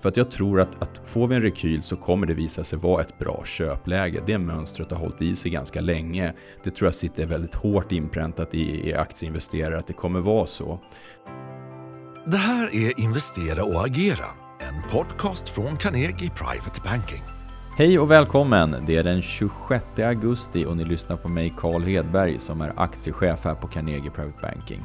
[0.00, 2.78] För att jag tror att, att får vi en rekyl så kommer det visa sig
[2.78, 4.22] vara ett bra köpläge.
[4.26, 6.32] Det mönstret har hållit i sig ganska länge.
[6.64, 10.80] Det tror jag sitter väldigt hårt inpräntat i, i aktieinvesterare att det kommer vara så.
[12.26, 14.26] Det här är Investera och agera,
[14.60, 17.22] en podcast från Carnegie Private Banking.
[17.76, 18.76] Hej och välkommen!
[18.86, 23.44] Det är den 26 augusti och ni lyssnar på mig Carl Hedberg som är aktiechef
[23.44, 24.84] här på Carnegie Private Banking.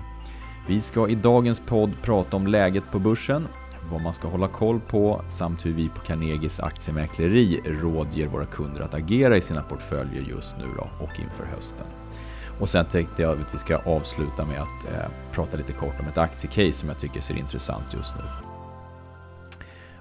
[0.68, 3.48] Vi ska i dagens podd prata om läget på börsen,
[3.92, 8.82] vad man ska hålla koll på samt hur vi på Carnegies aktiemäkleri rådger våra kunder
[8.82, 11.86] att agera i sina portföljer just nu då och inför hösten.
[12.60, 16.08] Och sen tänkte jag att vi ska avsluta med att eh, prata lite kort om
[16.08, 18.24] ett aktiecase som jag tycker ser intressant just nu.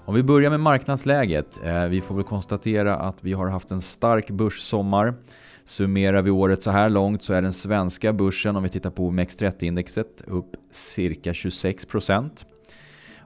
[0.04, 1.60] Om vi börjar med marknadsläget.
[1.64, 5.14] Eh, vi får väl konstatera att vi har haft en stark börssommar.
[5.64, 9.10] Summerar vi året så här långt så är den svenska börsen, om vi tittar på
[9.10, 11.86] OMX30-indexet, upp cirka 26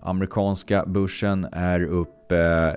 [0.06, 2.72] Amerikanska börsen är upp eh,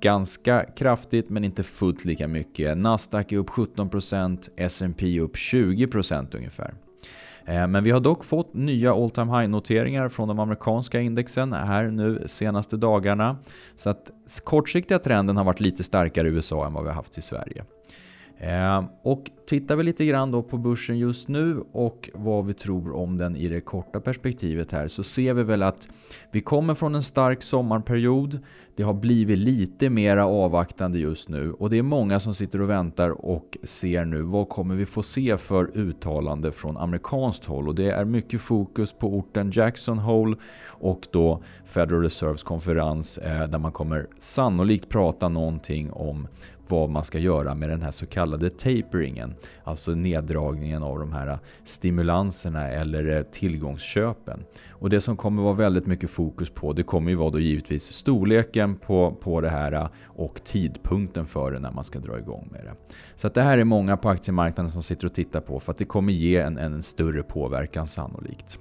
[0.00, 2.78] ganska kraftigt men inte fullt lika mycket.
[2.78, 6.74] Nasdaq är upp 17%, S&P upp 20% ungefär.
[7.46, 11.90] Eh, men vi har dock fått nya all time high-noteringar från de amerikanska indexen här
[11.90, 13.36] nu senaste dagarna.
[13.76, 14.10] Så att
[14.44, 17.64] kortsiktiga trenden har varit lite starkare i USA än vad vi har haft i Sverige.
[18.38, 22.94] Ehm, och tittar vi lite grann då på börsen just nu och vad vi tror
[22.94, 25.88] om den i det korta perspektivet här så ser vi väl att
[26.30, 28.38] vi kommer från en stark sommarperiod.
[28.76, 32.70] Det har blivit lite mera avvaktande just nu och det är många som sitter och
[32.70, 37.74] väntar och ser nu vad kommer vi få se för uttalande från amerikanskt håll och
[37.74, 43.58] det är mycket fokus på orten Jackson Hole och då Federal Reserves konferens eh, där
[43.58, 46.28] man kommer sannolikt prata någonting om
[46.68, 49.34] vad man ska göra med den här så kallade taperingen.
[49.64, 54.44] Alltså neddragningen av de här stimulanserna eller eh, tillgångsköpen.
[54.70, 57.92] Och det som kommer vara väldigt mycket fokus på det kommer ju vara då givetvis
[57.92, 62.48] storleken på, på det här eh, och tidpunkten för det när man ska dra igång
[62.52, 62.74] med det.
[63.16, 65.78] Så att det här är många på aktiemarknaden som sitter och tittar på för att
[65.78, 68.58] det kommer ge en, en större påverkan sannolikt.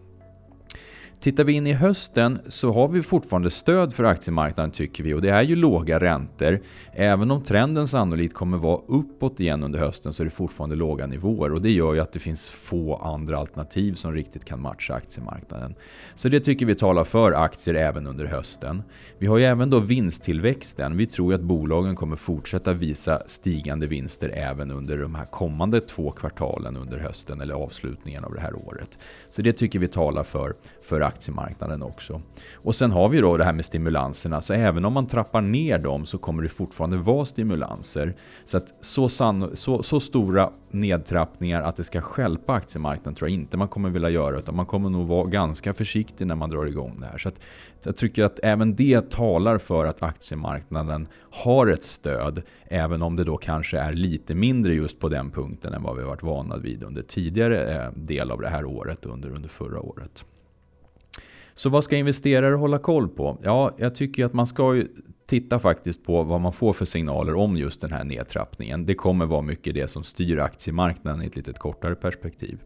[1.23, 5.21] Tittar vi in i hösten så har vi fortfarande stöd för aktiemarknaden tycker vi och
[5.21, 6.59] det är ju låga räntor.
[6.91, 11.07] Även om trenden sannolikt kommer vara uppåt igen under hösten så är det fortfarande låga
[11.07, 14.93] nivåer och det gör ju att det finns få andra alternativ som riktigt kan matcha
[14.93, 15.75] aktiemarknaden.
[16.15, 18.83] Så det tycker vi talar för aktier även under hösten.
[19.17, 20.97] Vi har ju även då vinsttillväxten.
[20.97, 25.81] Vi tror ju att bolagen kommer fortsätta visa stigande vinster även under de här kommande
[25.81, 28.97] två kvartalen under hösten eller avslutningen av det här året.
[29.29, 32.21] Så det tycker vi talar för, för aktiemarknaden också.
[32.55, 35.79] Och sen har vi då det här med stimulanserna, så även om man trappar ner
[35.79, 38.15] dem så kommer det fortfarande vara stimulanser.
[38.45, 39.09] Så att så,
[39.53, 44.09] så, så stora nedtrappningar att det ska skälpa aktiemarknaden tror jag inte man kommer vilja
[44.09, 47.17] göra, utan man kommer nog vara ganska försiktig när man drar igång det här.
[47.17, 47.39] Så att
[47.83, 53.23] jag tycker att även det talar för att aktiemarknaden har ett stöd, även om det
[53.23, 56.83] då kanske är lite mindre just på den punkten än vad vi varit vana vid
[56.83, 60.25] under tidigare eh, del av det här året under, under förra året.
[61.55, 63.37] Så vad ska investerare hålla koll på?
[63.43, 64.83] Ja, jag tycker att man ska
[65.27, 68.85] titta faktiskt på vad man får för signaler om just den här nedtrappningen.
[68.85, 72.59] Det kommer vara mycket det som styr aktiemarknaden i ett lite kortare perspektiv.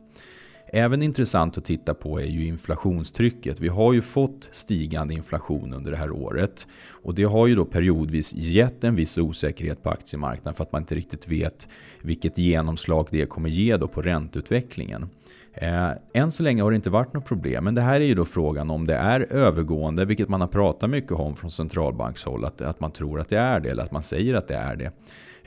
[0.69, 3.59] Även intressant att titta på är ju inflationstrycket.
[3.59, 6.67] Vi har ju fått stigande inflation under det här året.
[6.91, 10.81] Och det har ju då periodvis gett en viss osäkerhet på aktiemarknaden för att man
[10.81, 11.67] inte riktigt vet
[12.01, 15.09] vilket genomslag det kommer ge då på ränteutvecklingen.
[15.53, 18.15] Eh, än så länge har det inte varit något problem, men det här är ju
[18.15, 22.61] då frågan om det är övergående, vilket man har pratat mycket om från centralbankshåll, att,
[22.61, 24.91] att man tror att det är det, eller att man säger att det är det.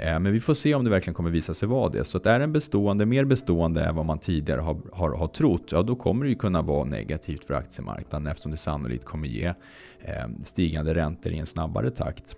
[0.03, 2.05] Eh, men vi får se om det verkligen kommer visa sig vara det.
[2.05, 5.73] Så att är den bestående, mer bestående än vad man tidigare har, har, har trott,
[5.73, 9.47] ja då kommer det ju kunna vara negativt för aktiemarknaden eftersom det sannolikt kommer ge
[10.01, 12.37] eh, stigande räntor i en snabbare takt.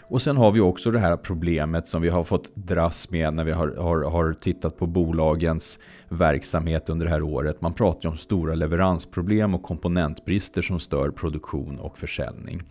[0.00, 3.44] Och sen har vi också det här problemet som vi har fått dras med när
[3.44, 5.78] vi har, har, har tittat på bolagens
[6.08, 7.60] verksamhet under det här året.
[7.60, 12.62] Man pratar ju om stora leveransproblem och komponentbrister som stör produktion och försäljning.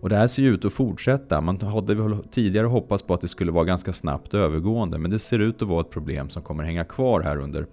[0.00, 1.40] Och det här ser ju ut att fortsätta.
[1.40, 5.38] Man hade tidigare hoppats på att det skulle vara ganska snabbt övergående men det ser
[5.38, 7.66] ut att vara ett problem som kommer hänga kvar här under,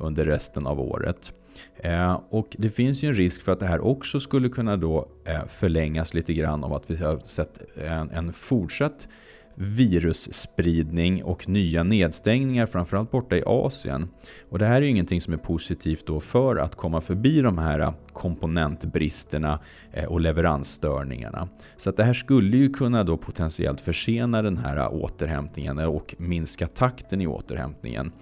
[0.00, 1.32] under resten av året.
[1.76, 5.08] Eh, och det finns ju en risk för att det här också skulle kunna då
[5.24, 9.08] eh, förlängas lite grann av att vi har sett en, en fortsatt
[9.54, 14.08] virusspridning och nya nedstängningar framförallt borta i Asien.
[14.48, 17.58] Och det här är ju ingenting som är positivt då för att komma förbi de
[17.58, 19.60] här komponentbristerna
[19.92, 21.48] eh, och leveransstörningarna.
[21.76, 26.66] Så att det här skulle ju kunna då potentiellt försena den här återhämtningen och minska
[26.66, 28.12] takten i återhämtningen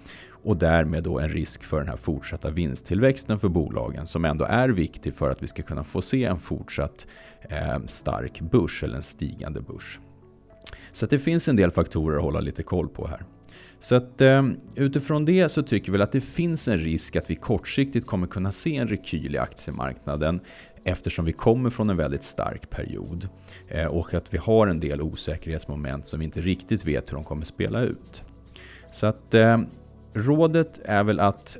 [0.43, 4.69] och därmed då en risk för den här fortsatta vinsttillväxten för bolagen som ändå är
[4.69, 7.07] viktig för att vi ska kunna få se en fortsatt
[7.41, 9.99] eh, stark börs eller en stigande börs.
[10.93, 13.23] Så det finns en del faktorer att hålla lite koll på här.
[13.79, 14.43] Så att eh,
[14.75, 18.51] utifrån det så tycker vi att det finns en risk att vi kortsiktigt kommer kunna
[18.51, 20.39] se en rekyl i aktiemarknaden
[20.83, 23.27] eftersom vi kommer från en väldigt stark period
[23.67, 27.23] eh, och att vi har en del osäkerhetsmoment som vi inte riktigt vet hur de
[27.23, 28.23] kommer spela ut.
[28.91, 29.57] Så att eh,
[30.13, 31.57] rådet är väl att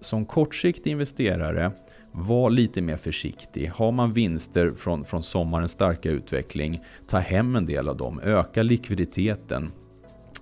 [0.00, 1.72] som kortsiktig investerare
[2.12, 3.68] var lite mer försiktig.
[3.68, 8.62] Har man vinster från, från sommarens starka utveckling, ta hem en del av dem, öka
[8.62, 9.72] likviditeten.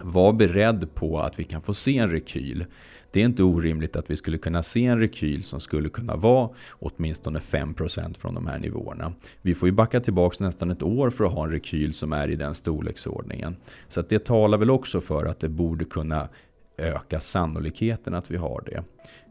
[0.01, 2.65] Var beredd på att vi kan få se en rekyl.
[3.13, 6.51] Det är inte orimligt att vi skulle kunna se en rekyl som skulle kunna vara
[6.73, 9.13] åtminstone 5% från de här nivåerna.
[9.43, 12.29] Vi får ju backa tillbaka nästan ett år för att ha en rekyl som är
[12.29, 13.57] i den storleksordningen.
[13.89, 16.29] Så att det talar väl också för att det borde kunna
[16.77, 18.85] öka sannolikheten att vi har det.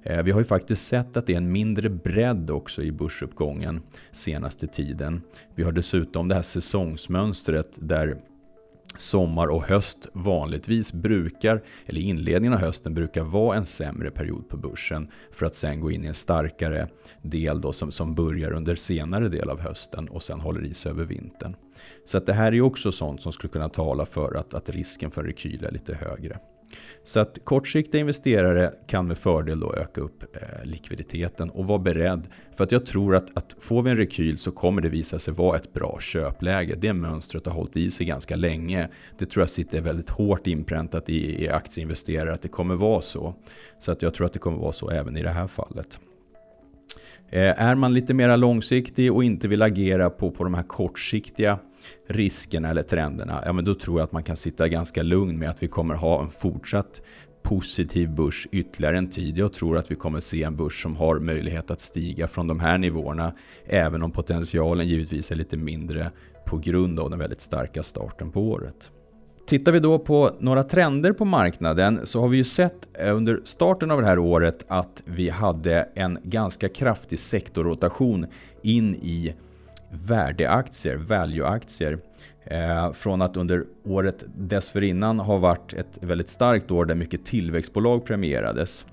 [0.04, 3.82] Eh, vi har ju faktiskt sett att det är en mindre bredd också i börsuppgången
[4.12, 5.22] senaste tiden.
[5.56, 8.18] Vi har dessutom det här säsongsmönstret där
[8.98, 14.58] sommar och höst vanligtvis brukar, eller inledningen av hösten brukar vara en sämre period på
[14.58, 16.88] börsen för att sen gå in i en starkare
[17.22, 20.92] del då som, som börjar under senare del av hösten och sen håller i sig
[20.92, 21.56] över vintern.
[22.06, 25.12] Så att det här är också sånt som skulle kunna tala för att, att risken
[25.12, 26.40] för rekyl är lite högre.
[27.04, 32.28] Så att kortsiktiga investerare kan med fördel då öka upp eh, likviditeten och vara beredd.
[32.56, 35.34] För att jag tror att, att får vi en rekyl så kommer det visa sig
[35.34, 36.76] vara ett bra köpläge.
[36.78, 38.90] Det mönstret har hållit i sig ganska länge.
[39.18, 43.36] Det tror jag sitter väldigt hårt inpräntat i, i aktieinvesterare att det kommer vara så.
[43.80, 46.00] Så att jag tror att det kommer vara så även i det här fallet.
[47.30, 51.60] Eh, är man lite mer långsiktig och inte vill agera på, på de här kortsiktiga
[52.08, 55.50] riskerna eller trenderna, ja men då tror jag att man kan sitta ganska lugn med
[55.50, 57.02] att vi kommer ha en fortsatt
[57.44, 59.38] positiv börs ytterligare en tid.
[59.38, 62.60] Jag tror att vi kommer se en börs som har möjlighet att stiga från de
[62.60, 63.34] här nivåerna,
[63.66, 66.12] även om potentialen givetvis är lite mindre
[66.46, 68.92] på grund av den väldigt starka starten på året.
[69.48, 73.42] Tittar vi då på några trender på marknaden så har vi ju sett eh, under
[73.44, 78.26] starten av det här året att vi hade en ganska kraftig sektorrotation
[78.62, 79.36] in i
[79.94, 82.00] värdeaktier, valueaktier.
[82.46, 88.06] Eh, från att under året dessförinnan ha varit ett väldigt starkt år där mycket tillväxtbolag
[88.06, 88.86] premierades.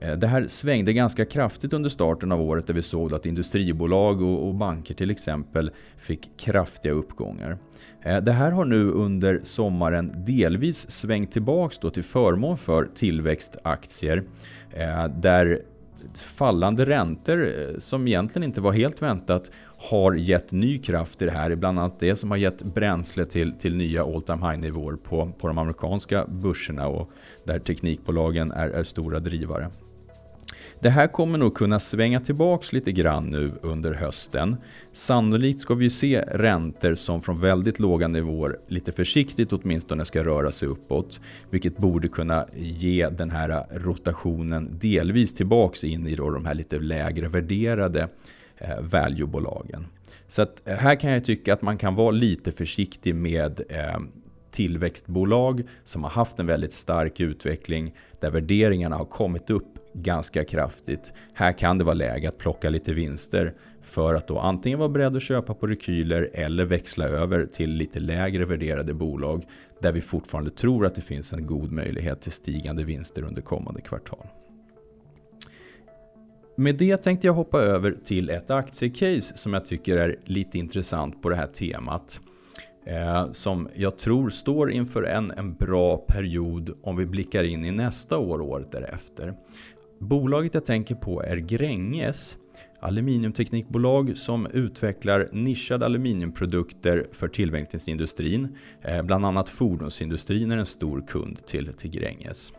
[0.00, 4.22] Eh, det här svängde ganska kraftigt under starten av året där vi såg att industribolag
[4.22, 7.58] och banker till exempel fick kraftiga uppgångar.
[8.02, 14.22] Eh, det här har nu under sommaren delvis svängt tillbaks till förmån för tillväxtaktier
[14.70, 15.62] eh, där
[16.14, 19.50] fallande räntor eh, som egentligen inte var helt väntat
[19.90, 21.54] har gett ny kraft i det här.
[21.54, 25.32] Bland annat det som har gett bränsle till, till nya all time high nivåer på,
[25.38, 27.10] på de amerikanska börserna och
[27.44, 29.70] där teknikbolagen är, är stora drivare.
[30.80, 34.56] Det här kommer nog kunna svänga tillbaks lite grann nu under hösten.
[34.92, 40.52] Sannolikt ska vi se räntor som från väldigt låga nivåer lite försiktigt åtminstone ska röra
[40.52, 41.20] sig uppåt.
[41.50, 46.78] Vilket borde kunna ge den här rotationen delvis tillbaks in i då de här lite
[46.78, 48.08] lägre värderade
[48.58, 49.86] eh, valuebolagen.
[50.28, 54.00] Så att eh, här kan jag tycka att man kan vara lite försiktig med eh,
[54.50, 61.12] tillväxtbolag som har haft en väldigt stark utveckling där värderingarna har kommit upp ganska kraftigt.
[61.34, 65.16] Här kan det vara läge att plocka lite vinster för att då antingen vara beredd
[65.16, 69.44] att köpa på rekyler eller växla över till lite lägre värderade bolag
[69.80, 73.80] där vi fortfarande tror att det finns en god möjlighet till stigande vinster under kommande
[73.80, 74.26] kvartal.
[76.56, 81.22] Med det tänkte jag hoppa över till ett aktiecase som jag tycker är lite intressant
[81.22, 82.20] på det här temat.
[82.86, 87.70] Eh, som jag tror står inför en, en bra period om vi blickar in i
[87.70, 89.34] nästa år och året därefter.
[90.04, 92.36] Bolaget jag tänker på är Gränges
[92.80, 98.56] aluminiumteknikbolag som utvecklar nischade aluminiumprodukter för tillverkningsindustrin.
[98.82, 102.52] Eh, bland annat fordonsindustrin är en stor kund till, till Gränges.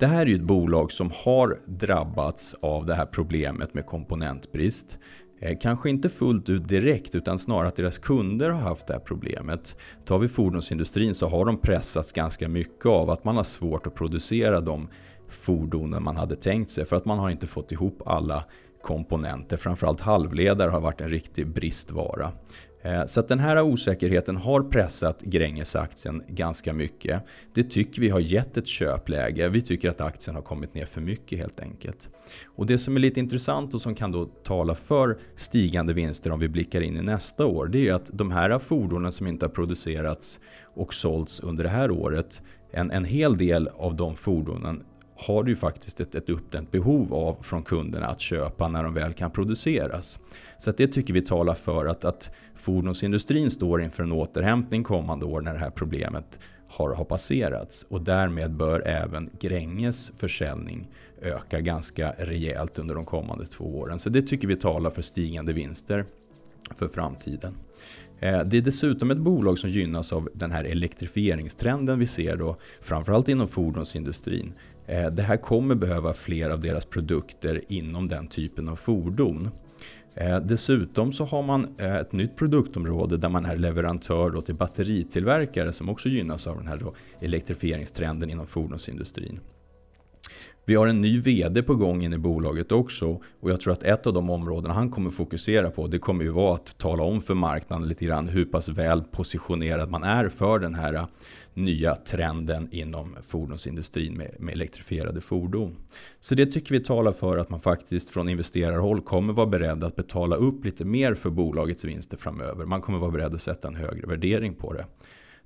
[0.00, 4.98] Det här är ju ett bolag som har drabbats av det här problemet med komponentbrist.
[5.40, 9.00] Eh, kanske inte fullt ut direkt utan snarare att deras kunder har haft det här
[9.00, 9.76] problemet.
[10.04, 13.94] Tar vi fordonsindustrin så har de pressats ganska mycket av att man har svårt att
[13.94, 14.88] producera de
[15.32, 18.44] fordonen man hade tänkt sig för att man har inte fått ihop alla
[18.82, 19.56] komponenter.
[19.56, 22.32] Framförallt halvledare har varit en riktig bristvara.
[22.82, 27.22] Eh, så att den här osäkerheten har pressat Gränges-aktien ganska mycket.
[27.54, 29.48] Det tycker vi har gett ett köpläge.
[29.48, 32.08] Vi tycker att aktien har kommit ner för mycket helt enkelt.
[32.56, 36.40] Och Det som är lite intressant och som kan då tala för stigande vinster om
[36.40, 37.66] vi blickar in i nästa år.
[37.66, 40.40] Det är att de här fordonen som inte har producerats
[40.74, 42.42] och sålts under det här året.
[42.72, 44.82] En, en hel del av de fordonen
[45.20, 48.94] har du ju faktiskt ett, ett uppdämt behov av från kunderna att köpa när de
[48.94, 50.18] väl kan produceras.
[50.58, 55.40] Så det tycker vi talar för att, att fordonsindustrin står inför en återhämtning kommande år
[55.40, 57.86] när det här problemet har, har passerats.
[57.88, 60.88] Och därmed bör även Gränges försäljning
[61.22, 63.98] öka ganska rejält under de kommande två åren.
[63.98, 66.04] Så det tycker vi talar för stigande vinster
[66.76, 67.54] för framtiden.
[68.20, 72.56] Eh, det är dessutom ett bolag som gynnas av den här elektrifieringstrenden vi ser då,
[72.80, 74.52] framförallt inom fordonsindustrin.
[74.90, 79.50] Eh, det här kommer behöva fler av deras produkter inom den typen av fordon.
[80.14, 85.72] Eh, dessutom så har man eh, ett nytt produktområde där man är leverantör till batteritillverkare
[85.72, 86.82] som också gynnas av den här
[87.20, 89.40] elektrifieringstrenden inom fordonsindustrin.
[90.64, 93.82] Vi har en ny VD på gång in i bolaget också och jag tror att
[93.82, 97.20] ett av de områden han kommer fokusera på det kommer ju vara att tala om
[97.20, 101.06] för marknaden lite grann hur pass väl positionerad man är för den här äh,
[101.54, 105.76] nya trenden inom fordonsindustrin med, med elektrifierade fordon.
[106.20, 109.96] Så det tycker vi talar för att man faktiskt från investerarhåll kommer vara beredd att
[109.96, 112.64] betala upp lite mer för bolagets vinster framöver.
[112.64, 114.86] Man kommer vara beredd att sätta en högre värdering på det.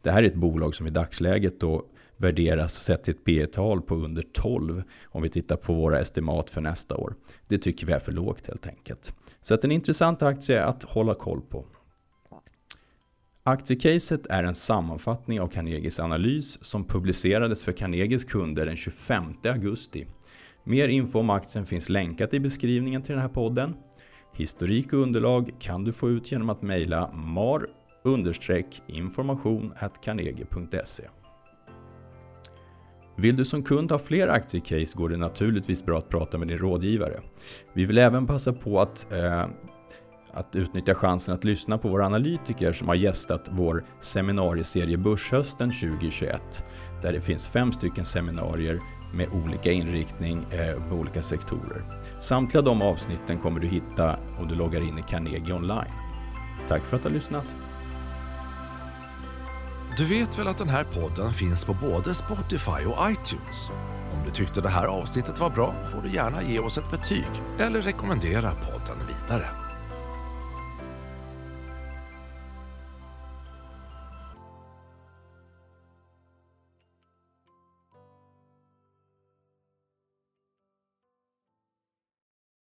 [0.02, 1.85] Det här är ett bolag som i dagsläget då
[2.16, 6.50] värderas sett till ett P tal på under 12 om vi tittar på våra estimat
[6.50, 7.14] för nästa år.
[7.49, 9.12] Det tycker vi är för lågt helt enkelt.
[9.40, 11.66] Så att en intressant aktie att hålla koll på.
[13.42, 20.06] Aktiecaset är en sammanfattning av Carnegies analys som publicerades för Carnegies kunder den 25 augusti.
[20.64, 23.75] Mer info om aktien finns länkat i beskrivningen till den här podden.
[24.33, 27.66] Historik och underlag kan du få ut genom att mejla mar
[28.87, 31.04] information carnegie.se.
[33.16, 36.59] Vill du som kund ha fler aktiecase går det naturligtvis bra att prata med din
[36.59, 37.21] rådgivare.
[37.73, 39.47] Vi vill även passa på att, eh,
[40.33, 46.64] att utnyttja chansen att lyssna på våra analytiker som har gästat vår seminarieserie Börshösten 2021.
[47.02, 48.80] Där det finns fem stycken seminarier
[49.14, 51.83] med olika inriktning eh, på olika sektorer.
[52.21, 55.92] Samtliga de avsnitten kommer du hitta om du loggar in i Carnegie online.
[56.68, 57.74] Tack för att du har lyssnat!
[59.96, 63.70] Du vet väl att den här podden finns på både Spotify och iTunes?
[64.12, 67.30] Om du tyckte det här avsnittet var bra får du gärna ge oss ett betyg
[67.58, 69.63] eller rekommendera podden vidare.